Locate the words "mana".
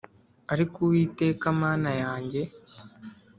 1.61-1.91